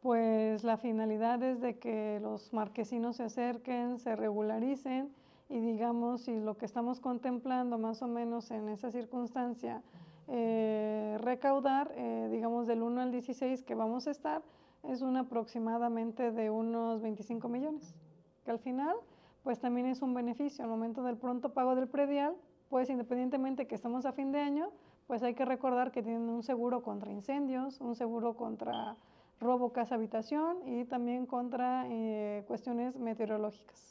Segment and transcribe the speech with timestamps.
[0.00, 5.10] pues la finalidad es de que los marquesinos se acerquen, se regularicen
[5.48, 9.82] y digamos si lo que estamos contemplando más o menos en esa circunstancia,
[10.28, 14.42] eh, recaudar, eh, digamos del 1 al 16 que vamos a estar,
[14.84, 17.94] es un aproximadamente de unos 25 millones,
[18.44, 18.96] que al final
[19.42, 20.64] pues también es un beneficio.
[20.64, 22.36] Al momento del pronto pago del predial,
[22.68, 24.70] pues independientemente que estamos a fin de año,
[25.06, 28.96] pues hay que recordar que tienen un seguro contra incendios, un seguro contra
[29.40, 33.90] robo casa habitación y también contra eh, cuestiones meteorológicas.